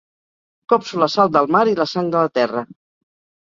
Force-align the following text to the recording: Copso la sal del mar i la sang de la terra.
Copso 0.71 1.01
la 1.03 1.09
sal 1.15 1.29
del 1.35 1.49
mar 1.57 1.61
i 1.73 1.77
la 1.81 1.87
sang 1.93 2.09
de 2.17 2.25
la 2.25 2.33
terra. 2.39 2.65